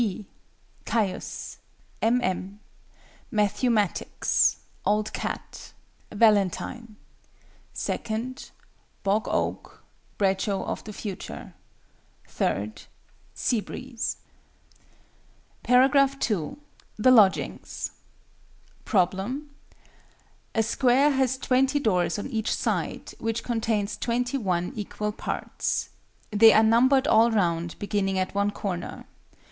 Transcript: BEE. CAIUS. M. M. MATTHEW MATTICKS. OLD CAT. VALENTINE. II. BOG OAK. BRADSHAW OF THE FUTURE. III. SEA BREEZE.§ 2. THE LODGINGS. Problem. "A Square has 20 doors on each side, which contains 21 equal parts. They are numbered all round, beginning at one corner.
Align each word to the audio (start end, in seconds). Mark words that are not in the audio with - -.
BEE. 0.01 0.25
CAIUS. 0.83 1.59
M. 2.01 2.21
M. 2.23 2.59
MATTHEW 3.29 3.69
MATTICKS. 3.69 4.57
OLD 4.83 5.13
CAT. 5.13 5.73
VALENTINE. 6.11 6.95
II. 7.87 8.35
BOG 9.03 9.27
OAK. 9.27 9.79
BRADSHAW 10.17 10.65
OF 10.65 10.83
THE 10.85 10.93
FUTURE. 10.93 11.53
III. 12.41 12.73
SEA 13.35 13.61
BREEZE.§ 13.61 14.17
2. 16.19 16.57
THE 16.97 17.11
LODGINGS. 17.11 17.91
Problem. 18.83 19.51
"A 20.55 20.63
Square 20.63 21.11
has 21.11 21.37
20 21.37 21.79
doors 21.79 22.17
on 22.17 22.25
each 22.25 22.51
side, 22.55 23.13
which 23.19 23.43
contains 23.43 23.97
21 23.97 24.73
equal 24.75 25.11
parts. 25.11 25.89
They 26.31 26.51
are 26.53 26.63
numbered 26.63 27.07
all 27.07 27.29
round, 27.29 27.75
beginning 27.77 28.17
at 28.17 28.33
one 28.33 28.49
corner. 28.49 29.05